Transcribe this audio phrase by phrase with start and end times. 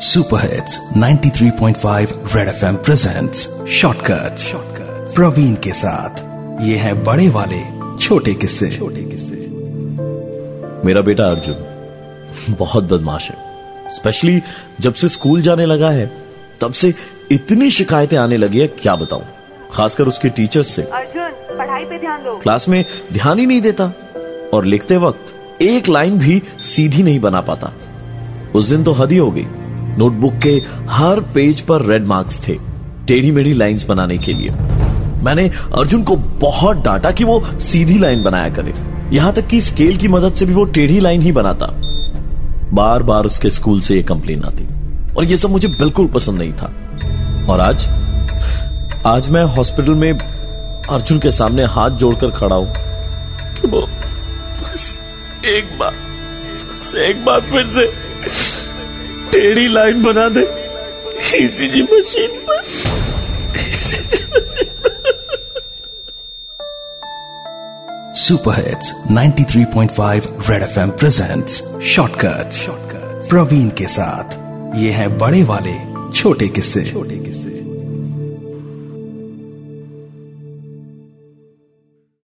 [0.00, 4.52] Super hits 93.5 red FM presents shortcuts
[5.14, 6.18] Praveen के साथ।
[6.62, 7.60] ये है बड़े वाले
[7.98, 9.34] छोटे किस्से। छोटे किस्से।
[10.86, 11.56] मेरा बेटा अर्जुन
[12.50, 13.36] बहुत बदमाश है।
[13.90, 14.42] स्पेशली
[14.80, 16.12] जब से स्कूल जाने लगा है
[16.60, 16.94] तब से
[17.30, 19.24] इतनी शिकायतें आने लगी है क्या बताऊँ?
[19.72, 23.92] खासकर उसके टीचर्स से। अर्जुन पढ़ाई पे ध्यान दो। क्लास में ध्यान ही नहीं देता।
[24.54, 27.72] और लिखते वक्त एक लाइन भी सीधी नहीं बना पाता।
[28.54, 29.46] उस दिन तो हद ही हो गई।
[29.98, 30.50] नोटबुक के
[30.88, 32.54] हर पेज पर रेड मार्क्स थे,
[33.06, 34.50] टेढ़ी मेढ़ी लाइंस बनाने के लिए।
[35.24, 35.48] मैंने
[35.78, 38.74] अर्जुन को बहुत डांटा कि वो सीधी लाइन बनाया करे।
[39.12, 41.66] यहाँ तक कि स्केल की मदद से भी वो टेढ़ी लाइन ही बनाता।
[42.72, 44.66] बार बार उसके स्कूल से ये कंप्लेन आती।
[45.14, 46.72] और ये सब मुझे बिल्कुल पसंद नहीं था।
[47.52, 47.88] और आज
[49.06, 52.72] आज मैं हॉस्पिटल में अर्जुन के सामने हाथ जोड़कर खड़ा हूँ
[53.54, 54.98] कि वो बस
[55.46, 57.86] एक बार, बस एक बार फिर से
[59.32, 60.40] टेढ़ी लाइन बना दे।
[61.44, 62.62] ईसीजी मशीन पर।
[68.14, 72.66] Super hits 93.5 red FM presents shortcuts
[73.30, 75.74] Praveen के साथ। ये है बड़े वाले,
[76.12, 77.77] छोटे किस्से। छोटे किस्से।